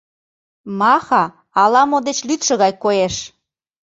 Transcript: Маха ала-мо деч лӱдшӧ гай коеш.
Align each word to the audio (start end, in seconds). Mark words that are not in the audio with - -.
Маха 0.79 1.23
ала-мо 1.63 1.97
деч 2.07 2.17
лӱдшӧ 2.27 2.53
гай 2.61 2.73
коеш. 2.83 3.15